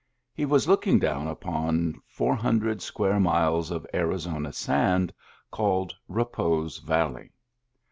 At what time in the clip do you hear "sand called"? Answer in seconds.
4.51-5.93